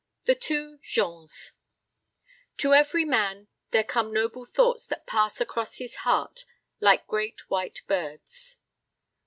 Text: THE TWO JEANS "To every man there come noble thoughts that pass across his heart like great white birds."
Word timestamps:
THE 0.25 0.33
TWO 0.33 0.79
JEANS 0.81 1.51
"To 2.57 2.73
every 2.73 3.05
man 3.05 3.49
there 3.69 3.83
come 3.83 4.11
noble 4.11 4.45
thoughts 4.45 4.83
that 4.87 5.05
pass 5.05 5.39
across 5.39 5.75
his 5.77 5.97
heart 5.97 6.43
like 6.79 7.05
great 7.05 7.47
white 7.51 7.83
birds." 7.85 8.57